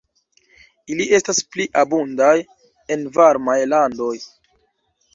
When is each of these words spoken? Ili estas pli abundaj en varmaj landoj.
Ili 0.95 1.05
estas 1.17 1.41
pli 1.51 1.69
abundaj 1.83 2.33
en 2.97 3.07
varmaj 3.21 3.61
landoj. 3.71 4.15